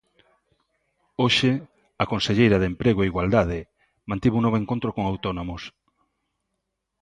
[1.23, 1.51] Hoxe
[2.03, 3.59] a conselleira de Emprego e Igualdade
[4.09, 5.63] mantivo un novo encontro con autónomos.